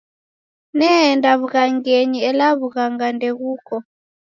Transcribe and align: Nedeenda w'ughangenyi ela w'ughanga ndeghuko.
Nedeenda 0.77 1.29
w'ughangenyi 1.39 2.19
ela 2.29 2.47
w'ughanga 2.59 3.07
ndeghuko. 3.15 3.75